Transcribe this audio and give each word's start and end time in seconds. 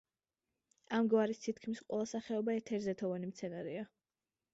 ამ 0.99 1.09
გვარის 1.13 1.41
თითქმის 1.43 1.81
ყველა 1.89 2.07
სახეობა 2.13 2.55
ეთერზეთოვანი 2.61 3.29
მცენარეა. 3.33 3.85